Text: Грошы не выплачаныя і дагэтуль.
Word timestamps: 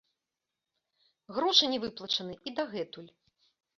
Грошы 1.37 1.63
не 1.73 1.79
выплачаныя 1.85 2.37
і 2.49 2.55
дагэтуль. 2.61 3.11